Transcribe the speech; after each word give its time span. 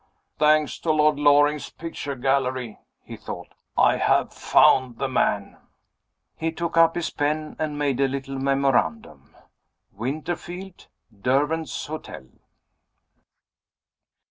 "Thanks 0.39 0.79
to 0.79 0.91
Lord 0.91 1.19
Loring's 1.19 1.69
picture 1.69 2.15
gallery," 2.15 2.79
he 3.03 3.15
thought, 3.15 3.49
"I 3.77 3.97
have 3.97 4.33
found 4.33 4.97
the 4.97 5.07
man!" 5.07 5.57
He 6.35 6.51
took 6.51 6.75
up 6.75 6.95
his 6.95 7.11
pen 7.11 7.55
and 7.59 7.77
made 7.77 7.99
a 7.99 8.07
little 8.07 8.39
memorandum 8.39 9.35
"Winterfield. 9.93 10.87
Derwent's 11.21 11.85
Hotel." 11.85 12.25